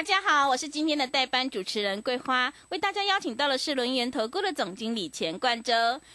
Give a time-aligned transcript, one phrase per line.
[0.00, 5.74] 大家好，我是今天的代班主持人桂花，为大家邀请到的是轮源投顾的总经理钱冠洲，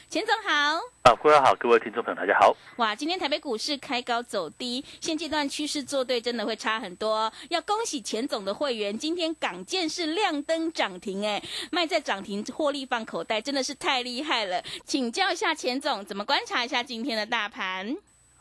[0.09, 0.79] 钱总好。
[1.03, 2.57] 啊，桂花好，各位听众朋友大家好。
[2.77, 7.31] 哇，今天台北股市开高走低，现阶段趋势做对真的会差很多。
[7.49, 11.39] 要恭喜钱总的会员，今天港建是亮灯涨停，哎，
[11.69, 14.63] 卖在涨停获利放口袋，真的是太厉害了。
[14.83, 17.95] 请教一下钱总，怎么观察一下今天的大盘？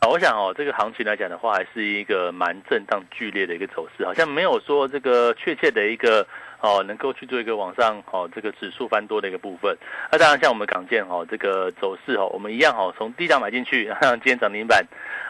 [0.07, 6.25] 我想哦，这个行情来讲的话，还是一个蛮震荡剧烈的一个走势，好像没有说这个确切的一个
[6.61, 9.77] 哦，能够去做一个往上哦，这个指数翻多的一个部分。
[10.11, 14.85] 那当然，像我们港建哦，这个走势哦，我们一样哦，从低档买进去，像 今天涨停板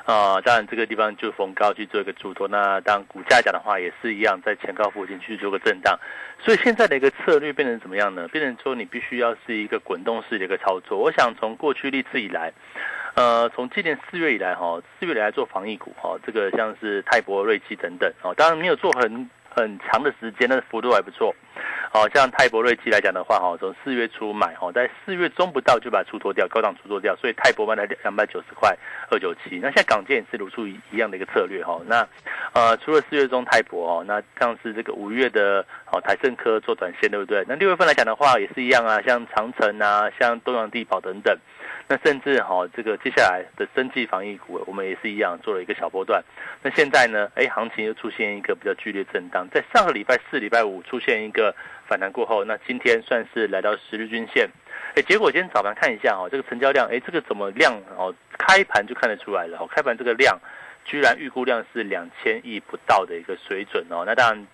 [0.06, 2.48] 啊，当然这个地方就逢高去做一个出脱。
[2.48, 5.98] 那当股价讲的话，也是一样，在前高附近去做个震荡。
[6.40, 8.28] 所以现在的一个策略变成怎么样呢？
[8.28, 10.98] 变成说你必须要是一个滚动式的一个操作。
[10.98, 12.52] 我想从过去历次以来。
[13.16, 21.34] 呃，从今年四月以来，哈，四月来做防疫股，哈，这个像是泰博、瑞奇等等，哦，当然没有做很很长的时间，但是幅度还不错，
[21.94, 28.78] 哦，像泰博、瑞奇来讲的话，哈，从四月初买，哈，在四月中不到就把它出脱掉，高档出脱掉，所以泰博卖了两百九十块
[29.10, 32.06] 二九七，那现在港建也是如出一样的一个策略，哈，那
[32.52, 37.46] 呃，除了四月中泰博，哦，那像是这个五月的，哦，台盛科做短线，对不对？
[37.48, 41.38] 那六月份来讲的话，也是一样啊，像长城啊，像东洋地保等等。
[41.88, 46.24] 那甚至哈，这个接下来的生计防疫股，我们也是一样做了一个小波段。
[46.64, 51.56] 那现在呢，哎，行情又出现一个比较剧烈震荡，在上个礼拜四、礼拜五出现一个
[51.88, 54.50] 反弹过后，那今天算是来到十日均线。
[54.96, 58.14] 哎，结果今天早盘看一下哦，这个成交量，哎，这个怎么量哦？
[58.40, 60.40] 开盘就看得出来了，哦，开盘这个量
[60.84, 64.04] 居然预估量是两千亿不到的一个水准哦。
[64.04, 64.48] 那当然。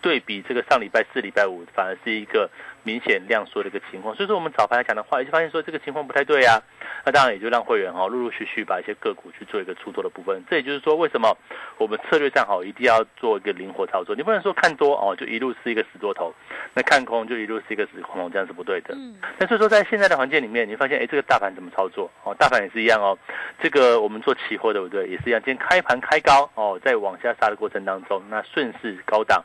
[0.00, 2.50] 对比这个上礼拜四、礼拜五，反而是一个
[2.82, 4.14] 明显量缩的一个情况。
[4.14, 6.62] 所以说，我们早盘来讲的话，也就发现说这个情况不太对啊。
[7.02, 10.44] 那当然也就让会员哈陆陆续续把一些个股去做一个出脱的部分。
[10.50, 11.34] 这也就是说，为什么
[11.78, 14.14] 我们策略上好一定要做一个灵活操作？
[14.14, 16.34] 你不能说看多哦就一路是一个死多头，
[16.74, 18.94] 那看空就一路是一个死空头，这样是不对的。
[18.94, 19.16] 嗯。
[19.38, 22.10] 那所以说，在现在的环境里面，你发现哎，这个大盘怎么操作？
[22.24, 23.16] 哦，大盘也是一样哦。
[23.62, 25.08] 这个我们做期货对不对？
[25.08, 25.40] 也是一样。
[25.42, 29.42] 今天开盘开高哦，在往下杀的过程当中，那顺势高档。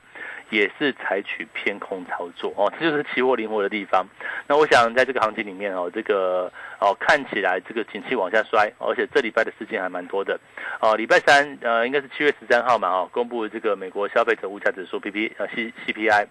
[0.49, 4.05] 也是采取偏空操作哦，这就是期货灵活的地方。
[4.47, 10.39] 那我想在这个行情里面哦，这个哦看起来这个景气往下摔，而且这礼拜的事件还蛮多的
[10.79, 10.95] 哦。
[10.95, 16.27] 礼拜三呃应该是七月十三号嘛哦，公布这个美国消费者物价指数 P P 呃 C C P I。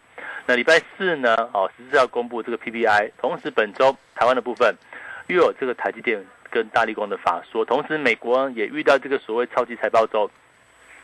[0.47, 4.75] 那礼拜四呢哦十四号公布这个 P P I，同时本周台湾的部分
[5.27, 10.31] 又有这个台积电跟大力光的法说，同时美国也遇到这个所谓超级财报周。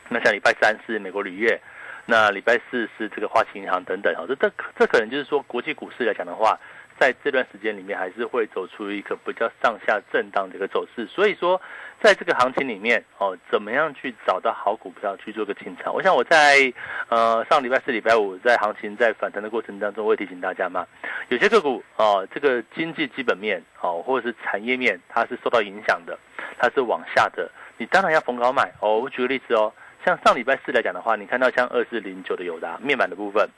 [0.09, 1.61] 那像礼拜三是美国铝业。
[2.11, 6.59] 那礼拜四是这个花旗银行等等，哦，这这这可能就是说国际股市来讲的话，
[6.99, 11.07] 在这段时间里面还是会走出一个比较上下震荡的一个走势。
[11.07, 11.63] 所以说，
[12.03, 15.95] 在这个行情里面，哦，怎么样去找到好股票去做个清仓？
[15.95, 16.73] 我想我在
[17.11, 20.85] 呃上礼拜四、礼拜五在行情在反弹的过程当中，我也提醒大家嘛，
[21.29, 26.19] 有些个股哦，这个经济基本面哦，或者是产业面，它是受到影响的，
[26.59, 28.99] 它是往下的，你当然要逢高买哦。
[28.99, 29.73] 我举个例子哦。
[30.05, 33.49] 像上礼拜四来讲的话，你看到像二四零九的友达面板的部分，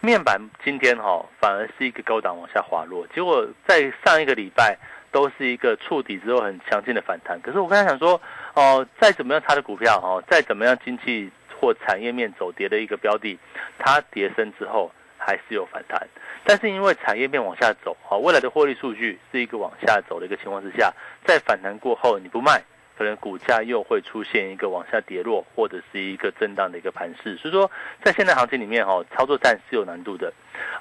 [0.00, 4.78] 面板今天哈反而是一个高档往下滑落，结果在上一个礼拜
[5.12, 7.38] 都是一个触底之后很强劲的反弹。
[7.42, 8.20] 可是我刚才想说，
[8.54, 11.30] 哦，再怎么样差的股票哈，再怎么样经济
[11.60, 13.38] 或产业面走跌的一个标的，
[13.78, 16.00] 它跌升之后还是有反弹。
[16.46, 20.92] 但是因为产业面往下走，哈，未来的获利数据是一个往下走的一个情况之下，
[21.24, 22.62] 在反弹过后你不卖。
[22.96, 27.70] 可能股价又会出现一个往下跌落，或者是一个震荡的一个盘势，所以说
[28.02, 30.32] 在现在行情里面哈，操作战是有难度的，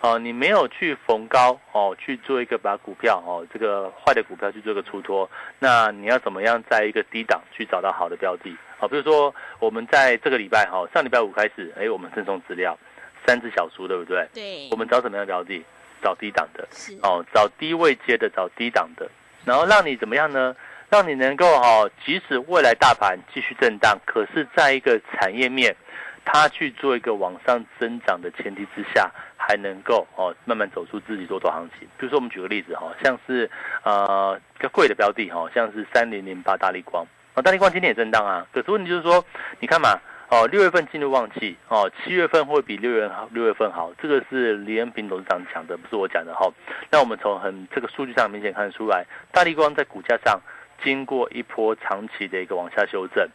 [0.01, 5.29] 哦，你没有去逢高哦去做一个把股票哦这个坏的股票去做一个出脱，
[5.59, 8.55] 那你要怎么样在一个低档去找到好的标的？
[8.77, 12.77] 好，比如说我们在这个礼拜哈，上礼拜五开始，哎，我们赠送资料，
[13.25, 14.27] 三只小猪，对不对？
[14.33, 14.67] 对。
[14.71, 15.63] 我们找什么样的标的？
[16.03, 19.09] 找低档的，是哦，找低位接的，找低档的，
[19.45, 20.53] 然后让你怎么样呢？
[20.93, 25.75] 让你能够哈，即使未来大盘继续震荡，可是在一个产业面，
[26.23, 31.87] 它去做一个往上增长的前提之下，还能够哦慢慢走出自己多头行情。
[31.97, 33.49] 比如说我们举个例子哈，像是
[33.81, 37.03] 呃比较贵的标的哈，像是三零零八大力光
[37.33, 39.25] 啊，大力光今天也震荡啊，可是问题就是说，
[39.59, 46.47] 你看嘛哦，六月份进入旺季哦，七月份会比六月好，六月份好，这个是李恩平董事长讲的，不是我讲的哈。
[46.91, 50.39] 那我们从很这个数据上明显看得出来，大力光在股价上。
[50.81, 53.27] 经过一波长期的一个往下修正，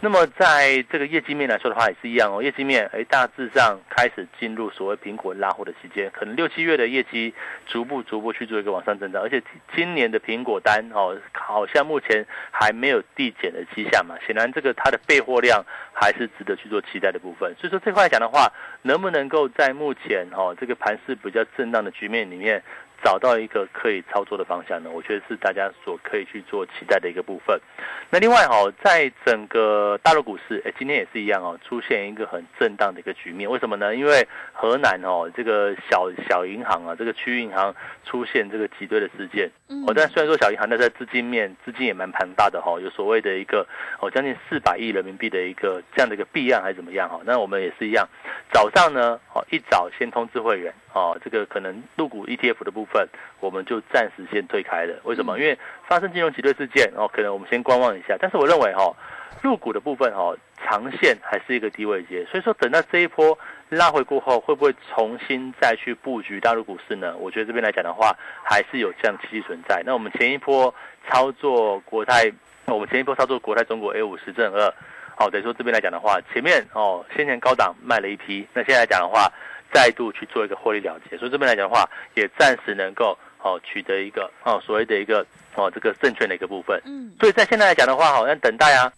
[0.00, 2.42] 那么在这个业绩面来说的话，也是一样哦。
[2.42, 7.34] 业绩面，哎，大致上开始进入所谓苹果拉货的期间，可能六七月的业绩
[7.66, 9.42] 逐步逐步去做一个往上增长，而且
[9.74, 14.14] 今年的苹果单哦，好像目前还没有递减的迹象嘛。
[14.26, 17.54] 显然，这个它的备货量还是值得去做期待的部分。
[17.58, 18.50] 所以说这块来讲的话，
[18.82, 22.62] 能不能够在目前哦这个盘势比较震荡的局面里面？
[23.04, 27.60] 找到一个可以操作的方向呢，我觉得是大家所可以去做期待的一个部分。
[28.08, 33.50] 那另外哈，在整个大陆股市，哎，今天也是一样哦，出现一个很震荡的一个局面。
[33.50, 33.94] 为什么呢？
[33.94, 37.74] 因为河南哦，这个小小银行啊，这个区域银行
[38.04, 39.50] 出现这个挤兑的事件。
[39.86, 43.66] 哦，但虽然说小银行，但是资金面资金也蛮庞大的哈，有所谓的一个
[44.00, 47.20] 哦将近四百亿人民币的一个这样的一个弊案还是怎么样哈？
[47.26, 48.08] 那我们也是一样，
[48.50, 50.72] 早上呢，哦一早先通知会员。
[50.94, 53.08] 哦，这个可能入股 ETF 的部分，
[53.40, 54.94] 我们就暂时先推开了。
[55.02, 55.36] 为什么？
[55.40, 55.58] 因为
[55.88, 58.16] 发生金融挤兑事件，哦，可能我们先观望一下。
[58.20, 58.94] 但是我认为，哈，
[59.42, 60.32] 入股的部分，哈，
[60.64, 62.24] 长线还是一个低位阶。
[62.26, 63.36] 所以说，等到这一波
[63.70, 67.16] 拉回过后，会不会重新再去布局大陆股市呢？
[67.16, 69.82] 我觉得这边来讲的话，还是有这样的契机存在。
[69.84, 70.72] 那我们前一波
[71.08, 72.32] 操作国泰，
[72.66, 74.72] 我们前一波操作国泰中国 A 五十正二，
[75.16, 79.28] 好，等于说这边来讲的话，前面哦，先前高档卖了一批，那现在讲的话。
[79.74, 81.84] 再度去做一个获利了结，所以这边来讲的话，
[82.14, 85.26] 也暂时能够哦取得一个哦所谓的一个
[85.56, 86.80] 哦这个证券的一个部分。
[86.84, 88.92] 嗯，所以在现在来讲的话，好像等待啊，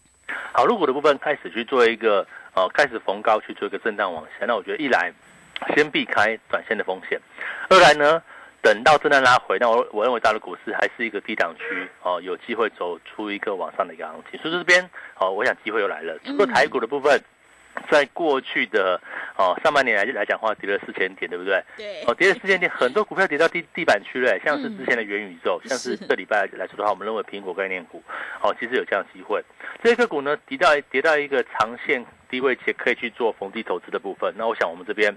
[0.52, 4.44] 好入股的部分开始去做一个哦开始逢高去做一个震荡往下。
[4.44, 5.11] 那我觉得一来
[5.75, 7.19] 先避开短线的风险，
[7.70, 8.23] 二来呢
[8.61, 14.38] 等到震荡拉回，那我我认为大陆股市还是一个低档区哦，有机会走出一个往上的一个行情。
[14.40, 14.87] 所以这边
[15.19, 16.19] 哦，我想机会又来了。
[16.26, 17.19] 除了台股的部分。
[17.90, 19.00] 在过去的
[19.37, 21.62] 哦上半年来来讲话，跌了四千点，对不对？
[21.76, 22.02] 对。
[22.06, 28.02] 哦，跌了四千点，很多股票跌到地地板区了，像是之前的元宇宙，像是这礼拜来说的话，我们认为苹果概念股，
[28.43, 29.43] 哦，其实有这样机会。
[29.82, 34.34] 这些个股呢，跌到跌到一个长线低位，且可以去做逢低投资的部分。
[34.37, 35.17] 那我想我们这边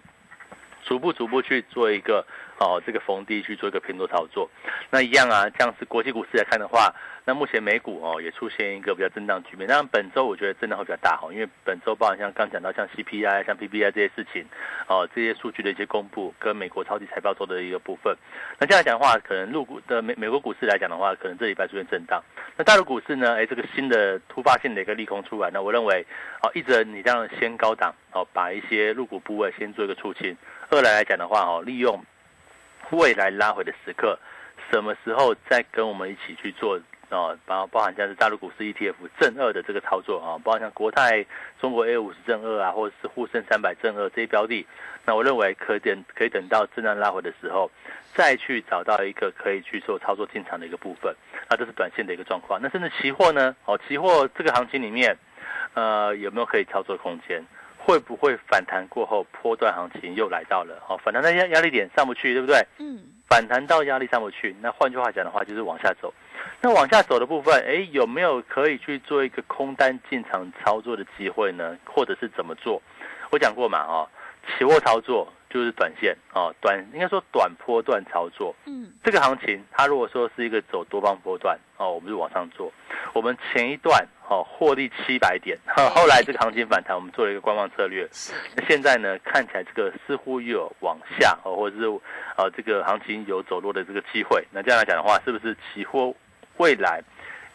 [0.83, 2.25] 逐步逐步去做一个
[2.59, 4.49] 哦，这个逢低去做一个偏多操作。
[4.89, 6.93] 那一样啊，这样是国际股市来看的话。
[7.25, 14.43] 那目前美股哦也出现一个比较震荡局面，当然本周我觉得震荡会比较大哈，因为本周包含像刚讲到像 CPI、像 PPI 这些事情，
[14.87, 18.17] 哦这些数据的一些公布，跟美国超级财报做的一个部分。
[18.57, 22.19] 那这样讲的话，可能入股的美美国股市来讲的话，可能这礼拜出现震荡。
[22.57, 23.35] 那大陆股市呢？
[23.35, 26.03] 哎，这个新的突发性的一个利空出来，那我认为，
[26.41, 30.33] 哦，一则你这样先高档哦，把一些入股部位先做一个出清；
[30.69, 32.03] 二来来讲的话，哦，利用
[32.91, 34.17] 未来拉回的时刻，
[34.71, 36.79] 什么时候再跟我们一起去做。
[37.11, 41.25] 哦，包包含像是大陆股市 ETF 正二的这个操作啊，包含像国泰
[41.59, 44.63] 中国 A 五十正二啊，或者是沪深三百正二这些标的，
[45.05, 47.71] 那我认为可等可以等到震荡拉回的时候，
[48.13, 51.11] 再去找到一个可以去做操作进场的一个部分，
[51.49, 52.59] 那这是短线的一个状况。
[52.61, 53.55] 那甚至期货呢？
[53.65, 55.17] 哦，期货这个行情里面，
[55.73, 57.43] 呃，有没有可以操作空间？
[57.89, 60.75] 会不会反弹过后波段行情又来到了？
[60.87, 62.63] 哦，反弹的压压力点上不去，对不对？
[62.77, 62.99] 嗯。
[63.27, 66.13] 反弹到压力上不去，那换句话讲的话，就是往下走。
[66.61, 71.75] 那往下走的部分，哎，有没有可以去做一个空单进场操作的机会呢？
[71.83, 72.79] 或者是怎么做？
[73.31, 74.07] 我讲过嘛，哦，
[74.47, 78.55] 期货操作就是短线哦，短应该说短波段操作。
[78.65, 82.71] 嗯，这个行情它如果说是一个走多方波段哦，我们就往上做。
[83.13, 85.57] 我们前一段哦获利七百点，
[85.95, 88.07] 后来这个行情反弹，我们做了一个观望策略。
[88.55, 91.83] 那现在呢，看起来这个似乎又有往下哦，或者是
[92.37, 94.45] 呃这个行情有走弱的这个机会。
[94.51, 96.13] 那这样来讲的话，是不是期货？
[96.57, 97.01] 未来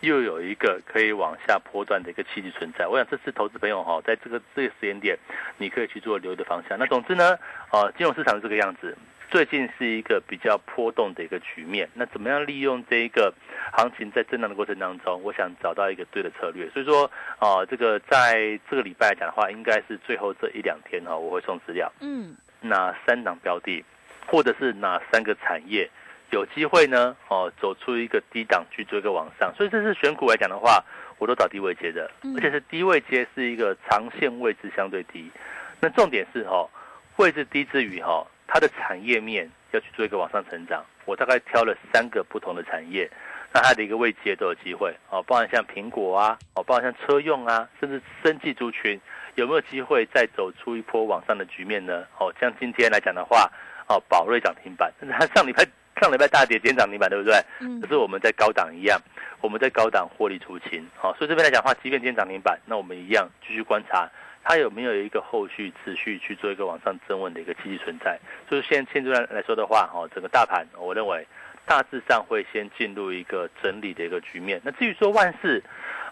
[0.01, 5.19] 又有一个可以往下波段的一个契机存在，我想这次投资朋友哈，在这个这个时间点，
[5.57, 6.79] 你可以去做留意的方向。
[6.79, 7.39] 那总之呢，
[7.73, 8.97] 呃，金融市场是这个样子，
[9.31, 11.89] 最近是一个比较波动的一个局面。
[11.95, 13.33] 那怎么样利用这一个
[13.73, 16.69] 行情在震荡的过程当中，我想找到一个对的策略。
[16.71, 21.91] 所以说，啊，这个在这个礼拜来讲的话，应该是最后这一两天哈，我会送资料。
[22.01, 23.83] 嗯，哪三档标的，
[24.27, 25.89] 或者是哪三个产业？
[26.35, 30.85] 有机会呢，哦，走出一个低档去做一个往上，所以这是选股来讲的话，
[31.19, 35.31] 我都找低位接的，而且是低位接是一个长线位置相对低。
[35.79, 36.69] 那重点是哈，
[37.17, 40.85] 位置低之余哈，它的产业面要去做一个往上成长。
[41.05, 43.09] 我大概挑了三个不同的产业，
[43.53, 49.01] 那它的一个位阶都有机会哦，包含像苹果啊，哦，包含像车用啊，甚至生技族群
[49.37, 52.05] 有没有机会再走出一波往上的局面呢？
[52.19, 53.49] 哦，像今天来讲的话，
[53.89, 55.65] 哦，宝瑞涨停板，它上礼拜。
[56.05, 57.35] 上礼拜大跌，点涨停板，对不对？
[57.61, 57.81] 嗯。
[57.81, 59.01] 可是我们在高档一样，
[59.41, 64.07] 我们在高档获利出清，好，所以这边来讲的话，即便今天涨停板，那我们一样继续观察
[64.43, 68.21] 它有没有一个后续持续去做一个往上增稳的一个积极存在。
[68.47, 71.27] 所以现现阶段来说的话，哦，整个大盘我认为
[71.67, 74.61] 大致上会先进入一个整理的一个局面。
[74.65, 75.63] 那至于说万事，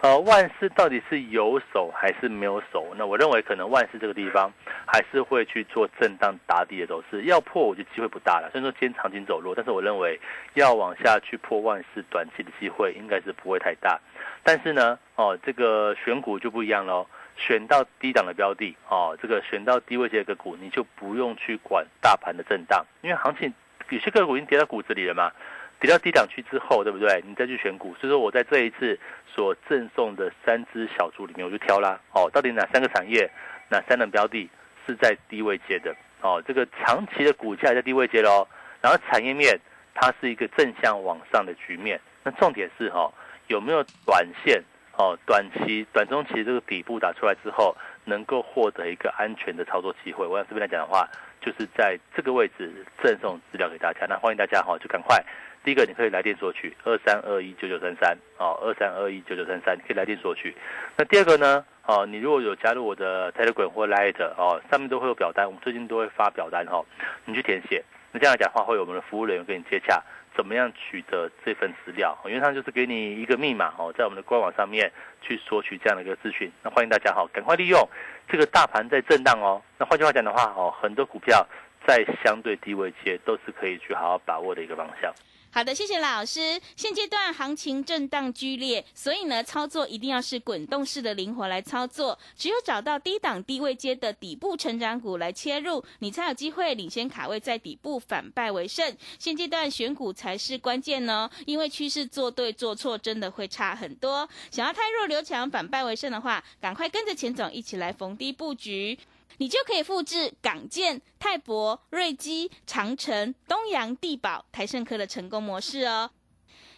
[0.02, 2.94] 呃，万事到底是有手还是没有手？
[2.96, 4.52] 那我认为可能万事这个地方
[4.86, 8.50] 还是会去做震荡打底的走势，要破我觉得机会不大了。
[8.52, 10.18] 虽然说今天长期走弱，但是我认为
[10.54, 14.00] 要往下去破万事，短期的机会应该是不会太大。
[14.42, 17.06] 但是呢，哦，这个选股就不一样喽。
[17.34, 23.52] 选到低档的标的，哦，这个选到低位阶个股，你就不用去管大盘的震荡，因为行情
[23.94, 25.30] 有些个股已经跌到骨子里了嘛，
[25.78, 27.22] 跌到低档区之后，对不对？
[27.26, 33.30] 你再去选股，所以说我在这一次所赠送的三只小猪里面，我就挑啦，哦，到底哪三个产业，
[33.68, 34.48] 哪三档标的
[34.86, 38.48] 是在低位接的，哦，这个长期的股价在低位接喽，
[38.80, 39.60] 然后产业面
[39.94, 43.12] 它是一个正向往上的局面，那重点是哈，
[43.48, 44.62] 有没有短线？
[44.98, 50.26] 哦，短期、短中期这个底部打出来之后，能够获得一个安全的操作机会。
[50.26, 51.08] 我想这边来讲的话，
[51.44, 52.72] 就是在这个位置
[53.02, 54.06] 赠送资料给大家。
[54.08, 55.22] 那欢迎大家哈，就赶快，
[55.64, 60.54] 第一个你可以来电索取二三二一九九三三哦，二三二一九九三三，你可以来电索取。
[60.96, 66.82] 那第二个呢，哦，你如果有加入我的 Telegram 或 Light 哦，上面都会有表单，我们最近都会发表单哈，
[67.24, 67.82] 你去填写。
[68.12, 70.02] 那这样来讲的话，会有我们的服务人员跟你接洽。
[70.36, 72.16] 怎么样取得这份资料？
[72.24, 76.50] 因为它就是给你一个密码哦，在我们的官网上面去索取这样的一个资讯。
[76.62, 77.88] 那欢迎大家哈，赶快利用
[78.28, 79.62] 这个大盘在震荡哦。
[79.78, 81.46] 那换句话讲的话哦，很多股票
[81.86, 85.12] 在相对低位阶都是可以去好好把握的一个方向。
[85.54, 86.58] 好的，谢谢老师。
[86.76, 92.18] 现阶段行情震荡剧烈，所以呢，操作一定要是滚动式的灵活来操作。
[92.34, 98.96] 只有找到低档低位阶的底部成长股来切入，你才有机会领先卡位在底部反败为胜。
[99.18, 104.26] 现阶段选股才是关键哦，因为趋势做对做错真的会差很多。
[104.50, 108.98] 想要太弱留强反败为胜的话，赶快跟着钱总一起来逢低布局。
[109.42, 116.08] 你就可以复制港建、泰博、瑞基、长城、东阳、地宝、台盛科的成功模式哦！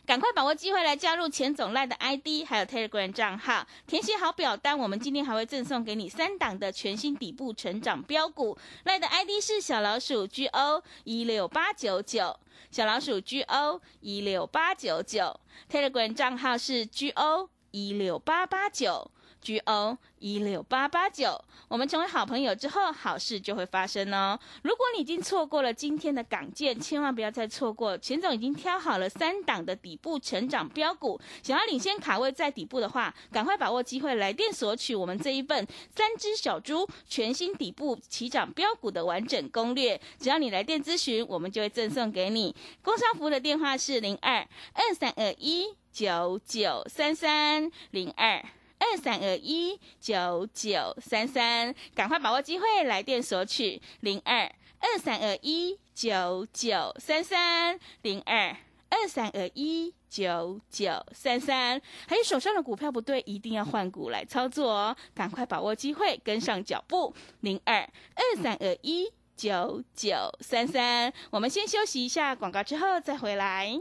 [0.07, 8.57] 赶快把握机会来加入钱总赖的 ID，还有 Telegram 账号，填写好表单，我们今天还会赠送给你三档的全新底部成长标股。
[8.85, 12.41] 赖的 ID 是小老鼠 GO 一六八九九，
[12.71, 15.39] 小老鼠 GO 一六八九九
[15.71, 19.11] ，Telegram 账号是 GO 一六八八九。
[19.45, 24.41] G O 一六八八九，我们成为好朋友之后，好事就会发生哦。
[24.63, 27.97] 如果你已经错过了今天的港建，千万不要再错过。
[27.99, 40.01] 钱总已经挑好了三档的底部成长标股，想要领先卡位在底部的话，赶快把握机会来电索取我们这一份三只小猪全新底部起涨标股的完整攻略。
[40.19, 42.57] 只要你来电咨询，我们就会赠送给你。
[42.81, 44.39] 工商服务的电话是零二
[44.73, 48.43] 二三二一九九三三零二。
[48.79, 54.51] 二三二一九九三三，赶快把握机会，来电索取零二
[54.81, 58.57] 二三二一九九三三零二
[58.91, 61.81] 二三二一九九三三。
[62.07, 64.97] 还有手上的股票不对，一定要换股来操作哦！
[65.15, 71.13] 赶快把握机会，跟上脚步零二二三二一九九三三。
[71.31, 73.81] 我们先休息一下广告，之后再回来。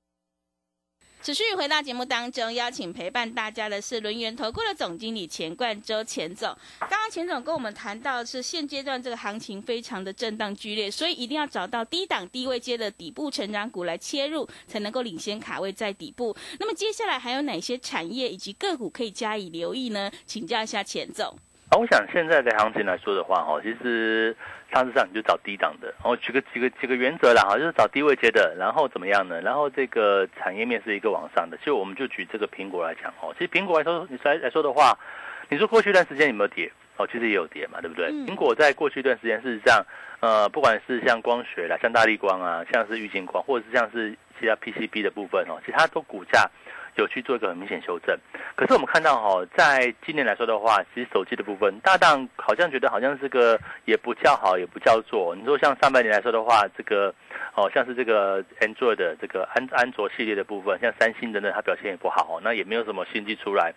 [1.23, 6.49] 持续回到节目当中，邀请陪伴大家的是轮源投顾的总经理钱冠周钱总。
[6.79, 16.35] 刚刚钱总跟我们谈到是现阶段这个行情非常的震荡剧烈，所以一定要找到低档低位阶的底部成长股来切入，才能够领先卡位在底部。
[16.59, 20.11] 那么接下来还有哪些产业以及个股可以加以留意呢？
[20.25, 21.37] 请教一下钱总。
[21.71, 24.35] 啊，我想现在的行情来说的话，哈，其实
[24.69, 29.39] 大致上你就找低档的，然后举个几个几个原则啦，哈，就是找低位接的，然后怎么样呢？
[29.39, 34.99] 然后这个产业面是一个往上的，就我们就举这个苹果来讲，哦，其实苹果来说，你来来说的话，
[35.47, 36.69] 你说过去一段时间有没有跌？
[36.97, 38.11] 哦，其实也有跌嘛，对不对？
[38.11, 39.81] 苹果在过去一段时间，事实上，
[40.19, 46.51] 呃，不管是像光学啦，像大力光啊，像是玉晶光，或者是像是其他 PCB 的部分哦，其他都股价。
[46.95, 48.17] 有去做一个很明显修正，
[48.55, 55.35] 可是我们看到哈，在今年来说的话，其实手机的部分，大档好像觉得好像是个也不叫好，也不叫做。
[55.35, 57.13] 你说像上半年来说的话，这个
[57.55, 63.73] 哦，像是这个 Android 的这个安安卓系列的部分，像三星等等，它表现也不好，那也没有什么新机出来。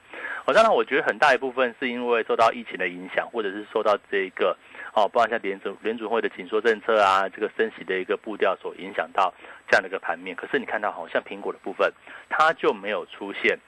[0.46, 4.56] 哦，当然我觉得很大一部分是因为受到疫情的影响，或者是受到这个
[4.94, 9.34] 哦，包括像联准联准会的紧缩政策啊，这个升息的一个步调所影响到。
[9.66, 11.92] 这样的一个盘面，可是你看到好像苹果的部分，
[12.28, 13.58] 它就没有出现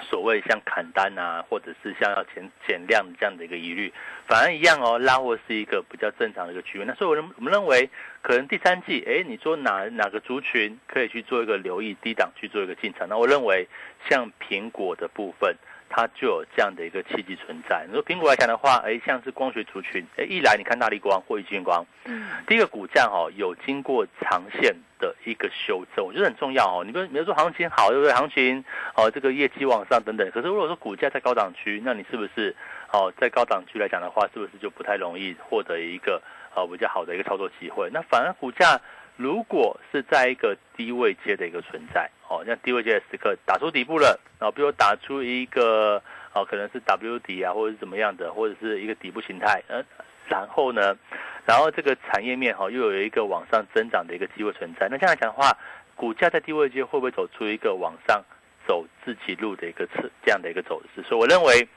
[0.00, 3.92] 所谓像砍单啊，或者是像要减减量这样的一个疑虑，
[4.26, 6.84] 反而一样哦，拉货是一个比较正常的一个区域。
[6.86, 7.90] 那所以我认我们认为，
[8.22, 13.06] 可能第三季，哎，你说哪哪个族群可以去做一个留意低档去做一个进场？
[13.08, 13.68] 那我认为
[14.08, 15.54] 像苹果的部分。
[15.88, 17.84] 它就有这样的一个契机存在。
[17.86, 26.84] 你说苹果来讲的话，哎，像是光学族群，哎，一来你看大力光或玉晶光，嗯，第一个股价哈有经过长线的一个修正，我觉得很重要哦。
[26.84, 28.12] 你比如比如说行情好，对不对？
[28.12, 28.64] 行情
[28.94, 30.30] 哦，这个业绩往上等等。
[30.30, 32.54] 可是如果说股价在高档区，那你是不是
[32.92, 36.22] 哦，在高档区来讲的话，是不是就不太容易获得一个
[36.54, 37.88] 呃比较好的一个操作机会？
[37.92, 38.80] 那反而股价。
[39.18, 46.00] 如果是在一个低位阶的一个存在，哦，像低位阶的时刻打出底部了，然后比如打出一个，
[46.32, 49.84] 哦，可能是 W 底啊，或者是怎么样的，或者是一个底部形态，呃，
[50.28, 50.96] 然后呢，
[51.44, 55.50] 然后这个产业面哈又有一个往上增长的一个机会存在，那这样讲的话，
[55.96, 58.22] 股价在低位阶会不会走出一个往上
[58.68, 61.02] 走自己路的一个次这样的一个走势？
[61.02, 61.68] 所以我认为。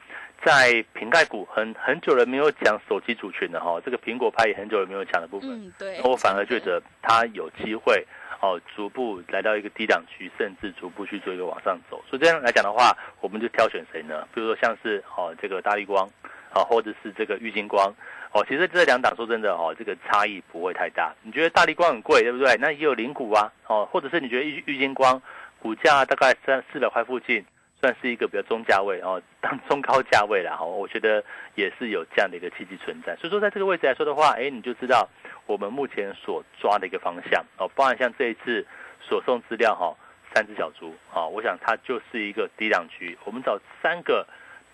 [0.43, 8.03] 在瓶盖股很很久了没有讲手机主群的哈，这个苹果派也很久了没有讲的部分，嗯，对，我反而觉得它有机会
[8.41, 12.03] 哦，逐步来到一个低档区，甚至逐步去做一个往上走。
[12.09, 14.27] 所以这样来讲的话，我们就挑选谁呢？
[14.33, 16.09] 比如说像是哦这个大力光，
[16.51, 17.93] 啊或者是这个玉金光，
[18.31, 21.13] 哦其实这两档说真的哦，这个差异不会太大。
[21.21, 22.57] 你觉得大力光很贵对不对？
[22.59, 25.21] 那也有零股啊，哦或者是你觉得玉玉金光
[25.59, 27.45] 股价大概三四百块附近。
[27.81, 31.23] 算是一个比较中价位哦， 当中高价位了哈，我觉得
[31.55, 33.15] 也是有这样的一个契机存在。
[33.15, 35.09] 所以说，在这个位置来说的话，哎，你就知道
[35.47, 38.65] 我们目前所抓的一个方向哦，包含像这一次
[39.01, 39.95] 所送资料哈，
[40.33, 44.25] 三只小猪啊，我想它就是一个低档区，我们找三个。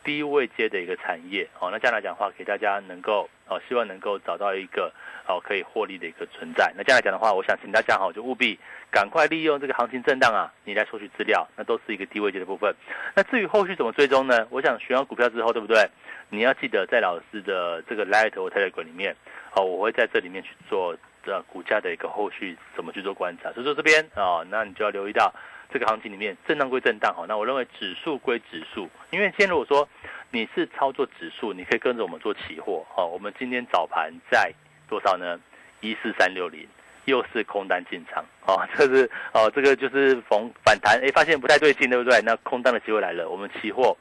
[0.08, 4.90] 低位接的一个产业，哦，那这样来讲的话，给大家能够，哦，希望能够找到一个，
[5.28, 6.72] 哦，可以获利的一个存在。
[6.78, 8.58] 那这样来讲的话，我想请大家，哈，就务必
[8.90, 12.74] 赶快利用这个行情震荡啊，你来收取资料，那都是一个低位接的部分。
[13.16, 14.48] 那至于后续怎么追踪呢？
[14.50, 15.86] 我想选完股票之后，对不对？
[16.30, 19.14] 你要记得在老师的这个 Light 或 Telegram 里面，
[19.58, 23.52] 哦，我会在这里面去做的股价的一个后续怎么去做观察。
[23.52, 25.34] 所以说这边，哦，那你就要留意到。
[25.72, 29.88] 这个行情里面，震荡归震荡哈，那我认为指数归指数，因为今天如果说
[30.32, 33.06] 你是操作指数，你可以跟着我们做期货哈。
[33.06, 34.52] 我们今天早盘在
[34.90, 35.40] 多少呢？
[35.80, 36.68] 一四三六零，
[37.06, 42.20] 又是空单进场哦，这是哦，这个就是逢反弹，哎，发现不太对劲，对不对？
[42.24, 43.96] 那空单的机会来了，我们期货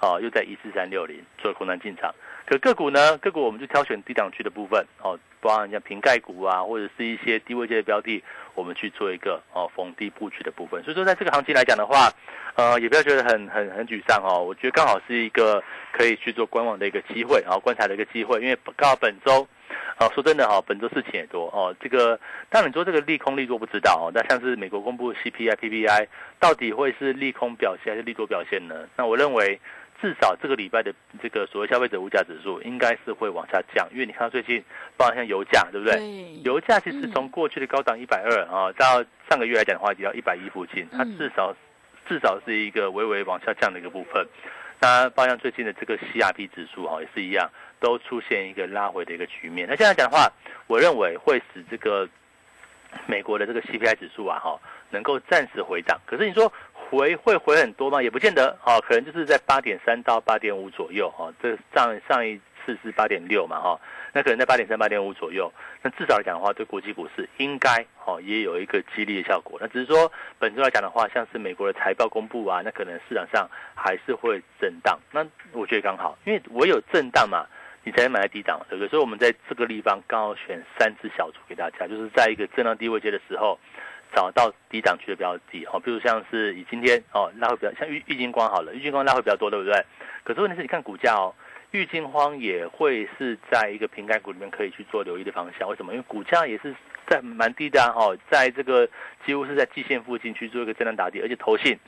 [0.00, 2.14] 哦又在一四三六零做空单进场。
[2.44, 3.16] 可个股呢？
[3.18, 8.22] 个股我们就挑选低档区的部分哦，包含像瓶盖股啊，或者是一些低位阶的标的，
[8.54, 10.82] 我们去做一个哦逢低布局的部分。
[10.82, 12.10] 所以说，在这个行情来讲的话，
[12.56, 14.42] 呃，也不要觉得很很很沮丧哦。
[14.42, 18.40] 我觉得刚好是一个可以去做观望的一个机会，然后观察的一个机会。
[18.42, 19.46] 因为刚好本周，
[19.98, 21.74] 哦，说真的哈，本周事情也多哦。
[21.80, 22.18] 这个
[22.50, 26.08] 当然你说这个利空利多不知道哦，那像是美国公布 CPI、PPI，
[26.40, 28.88] 到底会是利空表现还是利多表现呢？
[28.96, 29.60] 那我认为。
[30.02, 34.60] 至少这个礼拜的这个所谓消费者物价指数应该是会往下降，因为你看到最近，
[34.96, 36.40] 包括像油价，对不对？
[36.42, 41.54] 油价其实从过去的高档一百二啊，到上个月来讲的话，只要一百一附近，它至少
[42.08, 44.26] 至少是一个微微往下降的一个部分。
[44.80, 49.68] 那包括像最近的这个 CRP 指数哈，也是一样，都出现一个拉回的一个局面。
[49.68, 50.28] 那现在讲的话，
[50.66, 52.08] 我认为会使这个
[53.06, 54.58] 美国的这个 CPI 指数啊，哈，
[54.90, 56.00] 能够暂时回档。
[56.04, 56.52] 可是你说？
[56.96, 58.02] 回会回很多吗？
[58.02, 61.32] 也不见得哦，可能就是在八点三到八点五左右哈。
[61.42, 63.80] 这上上一次是八点六嘛哈，
[64.12, 65.50] 那可能在八点三、八点五左右。
[65.80, 69.58] 那至少来讲的话，对国际股市应该哦也有一个激励的效果。
[69.58, 75.00] 那只是说本周来讲的话，像是美国的财报公布啊，那可能市场上还是会震荡。
[75.10, 77.46] 那我觉得刚好，因为我有震荡嘛，
[77.84, 78.88] 你才能买在低档，对不对？
[78.90, 83.58] 所以我们在这个地方刚好选三只小猪给大家，就是在一个震荡低位阶的时候。
[84.14, 89.84] 找到低档区的比较低哦，比如像是以今天哦拉回比较像玉玉金光好了，玉金光拉回比较多，对不对？
[90.24, 91.34] 可是问题是你看股价哦，
[91.70, 95.68] 郁金荒也会是在一个平盖股里面可以去做留意的方向。
[95.68, 95.92] 为什么？
[95.92, 96.74] 因为股价也是
[97.06, 98.88] 在蛮低的哦，在这个
[99.26, 101.78] 几乎是在季线附近去做一个震荡打底，而且投信。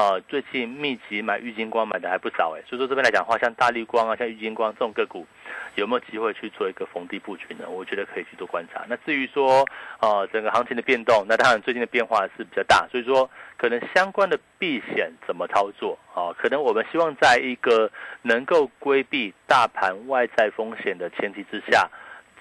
[0.00, 5.26] 啊，最近密集买玉金光买的还不少哎，所以说这边来讲的话，像大力光啊，像玉金光这种个股，
[5.74, 7.68] 有没有机会去做一个逢低布局呢？
[7.68, 8.82] 我觉得可以去做观察。
[8.88, 9.62] 那至于说，
[10.00, 16.32] 呃，整个行情的变动，那当然最近的变化是比较大，所以说可能相关的避险怎么操作啊？
[16.38, 17.90] 可能我们希望在一个
[18.22, 21.86] 能够规避大盘外在风险的前提之下，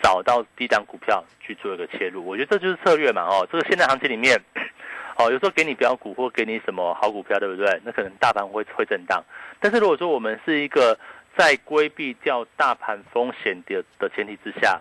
[0.01, 2.25] 找到低档股票去做一个切入。
[2.25, 4.39] 我觉得这就是策略嘛，哦，这个现在行情里面。
[5.19, 7.77] 哦，有时候给你标股或给你什么好股票，对不对？
[7.83, 9.21] 那可能大盘会会震荡。
[9.59, 10.97] 但是如果说我们是一个
[11.37, 14.79] 在规避掉大盘风险的的前提之下，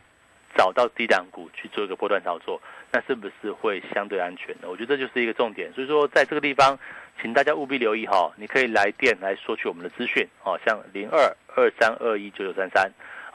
[0.57, 4.70] 找到低档股去做一个波段操作，那是不是会相对安全的？
[4.70, 5.72] 我觉得这就是一个重点。
[5.72, 6.79] 所以说，在这个地方，
[7.20, 11.18] 请大家务必留意哈，你可以来电来索取我们的资讯哦，像零二
[11.57, 12.88] 二三二一九九三三。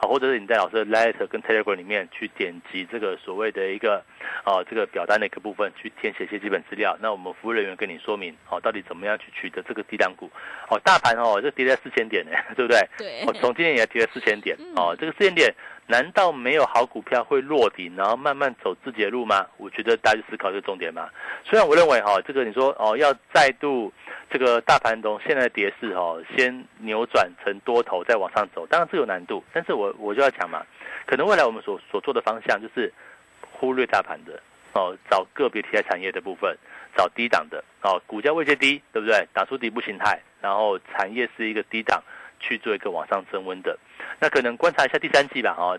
[0.04, 4.04] 啊，或者是你在老师的 Letter 跟 Telegram 里面去点击这个所谓的一个，
[4.44, 10.30] 哦，这个表单的一个部分去填写一些基本资料，那我们服务人员跟你说明，哦，到底怎么样去取得这个低档股，
[10.68, 12.80] 哦，大盘哦，这跌在四千点呢，对不对？
[12.98, 13.22] 对。
[13.26, 15.52] 哦，从今年也跌了四千点，哦，这个四千点
[15.86, 19.46] 难道没有好股票会落底，然后慢慢走自己的路吗？
[19.58, 21.08] 我觉得大家思考这个重点嘛。
[21.44, 23.92] 虽然我认为哈，这个你说哦，要再度。
[24.30, 30.64] 这个大盘中现在的跌势哦，先扭转成多头再往上走，当然这有难度，但是我我就要讲嘛，
[31.06, 32.92] 可能未来我们所所做的方向就是
[33.52, 34.40] 忽略大盘的
[34.72, 36.56] 哦，找个别题材产业的部分，
[36.96, 39.24] 找低档的哦，股价位阶低，对不对？
[39.32, 42.02] 打出底部形态，然后产业是一个低档，
[42.46, 43.78] 去做一个往上升温的。
[44.20, 45.78] 那可能观察一下第三季吧，哦，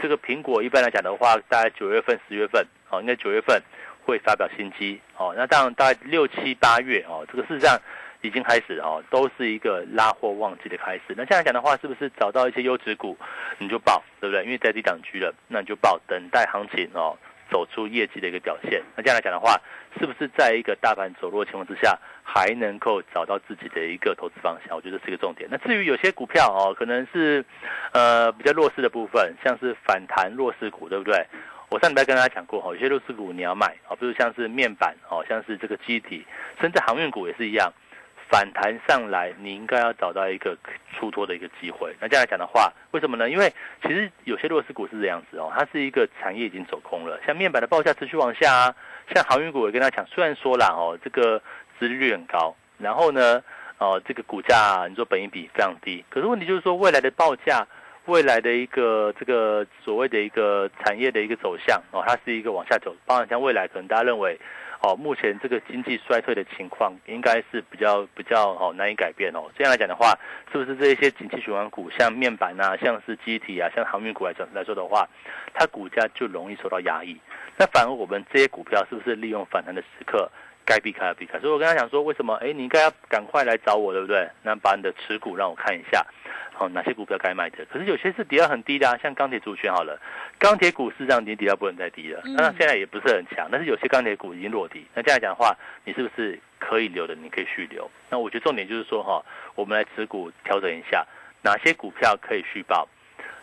[0.00, 3.62] 这个苹果一般来讲的话，大概九月份、十月份，哦，应该九月份。
[4.04, 7.80] 会发表新机哦，那当然大概六七八月哦，这个事实上
[8.20, 11.14] 已经开始哦，都是一个拉货旺季的开始。
[11.16, 13.16] 那这样来讲的话，是不是找到一些优质股
[13.58, 14.42] 你就报，对不对？
[14.42, 17.16] 因为在低档区了，那你就报，等待行情哦，
[17.48, 18.82] 走出业绩的一个表现。
[18.96, 19.56] 那这样来讲的话，
[20.00, 24.76] 是不是在一个大盘走弱的情况之下，还能够找到自己的一个投资方向？
[24.76, 25.48] 我觉得是一个重点。
[25.50, 27.44] 那至于有些股票哦，可能是
[27.92, 31.26] 呃比较弱势的部分，像是反弹弱势股，对不对？
[31.68, 36.24] 我上礼拜跟大家讲过哈，有些弱势股你要卖啊，比如像是面板哦，像是这个机体，
[36.60, 37.72] 甚至航运股也是一样，
[38.28, 40.54] 反弹上来你应该要找到一个
[40.94, 41.96] 出脱的一个机会。
[41.98, 43.30] 那这样来讲的话，为什么呢？
[43.30, 43.50] 因为
[43.82, 48.76] 其实有些弱势股是这样子哦，它是一个产业已经走空了，像面板的报价持续往下啊，
[49.14, 51.40] 像航运股我跟他讲，虽然说啦哦，这个
[51.82, 53.42] 殖利率很高，然后呢
[53.78, 57.66] 哦这个股价你说本益比非常低，可是问题就是说未来的报价。
[58.06, 62.92] 未来的一个这个所谓的一个产业的一个走向哦，它是一个往下走。
[63.06, 64.36] 包含像未来可能大家认为，
[64.80, 69.44] 哦，目前这个经济衰退的情况应该是比较比较哦难以改变哦。
[69.56, 70.18] 这样来讲的话，
[70.50, 75.08] 是不是这一些景气循环股，像面板啊，像是机体啊，像航运股来讲来说的话，
[75.54, 77.16] 它股价就容易受到压抑。
[77.56, 80.28] 那反而我们这些股票是不是利用反弹的时刻
[80.64, 81.38] 该避开的避开？
[81.40, 82.34] 所以我跟他讲说，为什么？
[82.36, 84.28] 哎，你应该要赶快来找我，对不对？
[84.42, 86.04] 那把你的持股让我看一下。
[86.54, 87.64] 好，哪些股票该卖的？
[87.66, 89.98] 可是有些是跌到很低的啊，像钢铁主权好了，
[90.38, 94.86] 钢铁股市上已经跌到不能再低了，那现在也不是很强，但是有些钢铁股已经落地。
[94.94, 97.14] 那这样讲的话，你是不是可以留的？
[97.14, 97.90] 你可以续留。
[98.10, 101.04] 那我觉得重点就是说哈，我们来持股调整一下，
[101.42, 102.86] 哪些股票可以续报？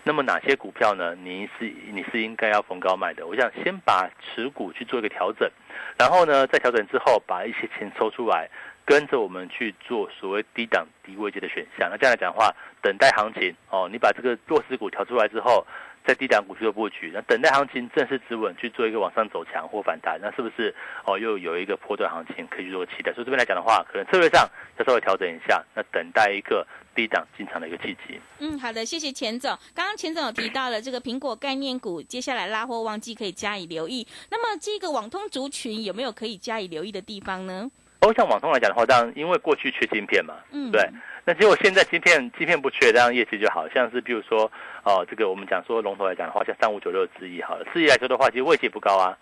[0.03, 1.15] 那么哪些股票呢？
[1.15, 3.27] 你是你是应该要逢高买的？
[3.27, 5.49] 我想先把持股去做一个调整，
[5.97, 8.49] 然后呢，在调整之后把一些钱抽出来。
[8.85, 15.63] 跟着我们去做所谓低档低位阶的选项，那这样来讲的话，等待行情哦，你把这个弱势股调出来之后，
[16.03, 20.73] 在低档股去做布局，那等待行情正式止稳去做一个往上走强或反弹，那是不是
[21.05, 23.13] 哦又有一个波段行情可以去做期待？
[23.13, 26.65] 所以这边来讲的话，可能策略上要稍微调整一下，那等待一个
[26.99, 28.19] 低档进场的一个契机。
[28.39, 29.57] 嗯，好的，谢谢钱总。
[29.73, 34.05] 刚刚钱总有提到了这个苹果概念股，接下来拉货旺季可以加以留意。
[34.29, 37.71] 那么这个网通族群有没有可以加以留意的地方呢？
[38.01, 40.89] 哦，像网通来讲的话，当然因为过去缺晶片嘛，嗯，对，
[41.23, 44.51] 那结果现在晶片晶片不缺，这样业绩就好像是比如说，
[44.83, 49.17] 哦，这个我们讲说龙头来讲的话，像三五九六之一好了，之一来说的话，其实位阶不高啊，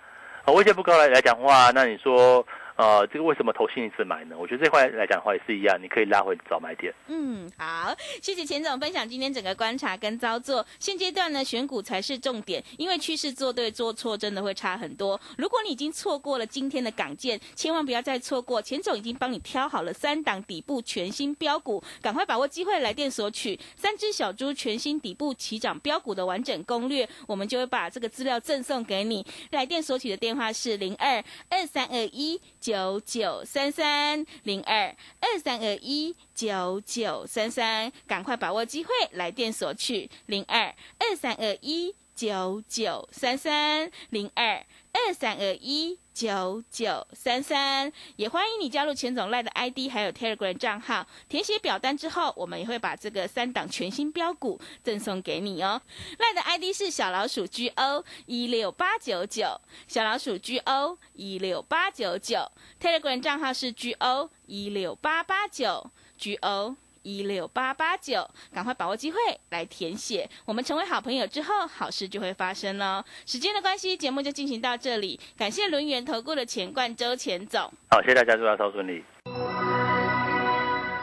[0.46, 2.44] 啊，位阶不高来来讲话，那你说。
[2.78, 4.38] 呃，这个为什么投信一次买呢？
[4.38, 6.94] 我觉得这块来讲的话也是一样，你可以拉回早买点。
[7.08, 10.64] 嗯，好，谢谢钱总分享今天整个观察跟操作。
[10.78, 15.20] 现阶段呢，选股才是重点，因为趋势做对做错真的会差很多。
[15.40, 18.62] 如果你已经错过了今天的港建，千万不要再错过。
[18.62, 29.26] 钱总已经帮你挑好了三档底部全新标股，赶快把握机会来电索取三只小猪全新底部起涨标股的完整攻略，我们就会把这个资料赠送给你。
[29.50, 32.40] 来电索取的电话是零二二三二一。
[32.68, 44.66] 九九三三零二二三二一九九三三，赶快把握机会，来电索取零二二三二一九九三三零二
[45.06, 55.80] 二三二一九九三三，也欢迎你加入钱总赖的 ID 还有 Telegram 账号，填写表单之后，我们也会把这个三档全新标股赠送给你哦。
[56.18, 66.76] 赖的 ID 是小老鼠 G O 一六八九九，小老鼠 G O 一六八九九，Telegram 账号是 G O 一六八八九 G O。
[67.08, 69.18] 一六八八九，赶快把握机会
[69.50, 70.30] 来填写。
[70.44, 73.02] 我们成为好朋友之后，好事就会发生喽。
[73.26, 75.18] 时间的关系，节目就进行到这里。
[75.38, 77.62] 感谢轮圆投顾的钱冠周钱总。
[77.90, 79.02] 好，谢谢大家，祝大家超顺利。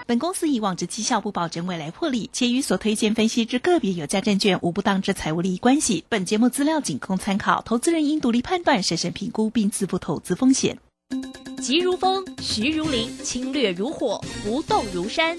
[0.07, 6.05] 本公司以往之绩效不保证未来获利，且与所推荐分析之个别有价证券无不当之财务利益关系。
[6.11, 10.79] 本节目资料仅供参考，投资人应独立判断、审慎评估并自负投资风险。
[11.63, 15.39] 急如风，徐如林，侵略如火，不动如山。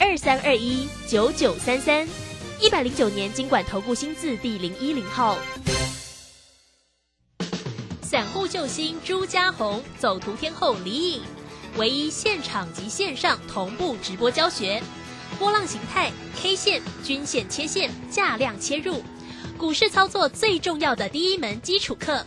[0.00, 2.08] 二三二一九九三三，
[2.58, 5.38] 一百零九年经管投顾新字第零一零号。
[8.00, 11.22] 散户救星朱家红，走图天后李颖，
[11.76, 14.82] 唯一现场及线上同步直播教学，
[15.38, 16.10] 波浪形态、
[16.40, 19.02] K 线、均线切线、价量切入，
[19.58, 22.24] 股市操作最重要的第一门基础课。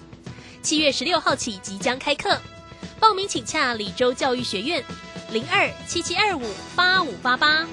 [0.62, 2.39] 七月十六号起即将开课，
[2.99, 4.86] 报名请洽李州教育学院。
[5.33, 6.43] 零二七七二五
[6.75, 7.67] 八五八八，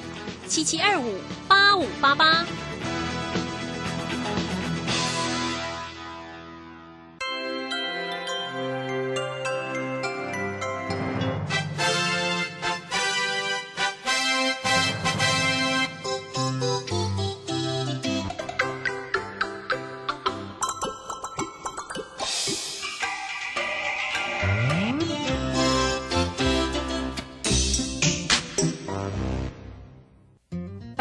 [0.49, 1.15] 七七二五
[1.47, 2.47] 八五八八。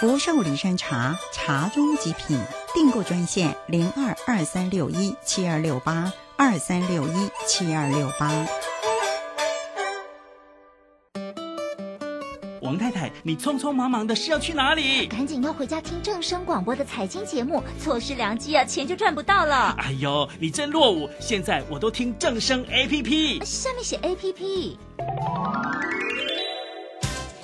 [0.00, 2.38] 福寿礼山茶，茶中极品。
[2.72, 8.30] 订购专线零二二三六一七二六八二三六一七二六八。
[12.62, 15.08] 王太太，你匆匆忙忙的是要去哪里？
[15.08, 19.74] 赶紧要回家听正声广播的财经节目，错失良机啊，钱就赚不到了。
[19.78, 21.10] 哎呦，你真落伍！
[21.18, 24.78] 现在我都听正声 A P P，下面写 A P P。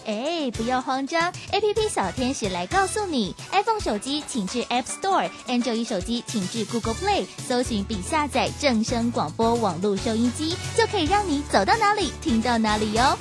[0.07, 13.19] 哎，不要慌张，A P P 小天使来告诉你，iPhone 手机请至 App Store，Android 手机请至 Google Play，搜寻并下载正声广播网络收音机，就可以让你走到哪里听到哪里哟。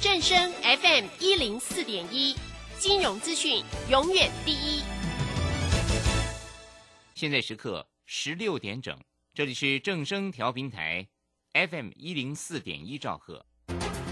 [0.00, 2.36] 正声 FM 一零四点一，
[2.78, 4.82] 金融资讯永远第一。
[7.14, 8.98] 现在时刻十六点整，
[9.32, 11.06] 这里是正声调频台。
[11.56, 13.46] FM 一零四点一兆赫。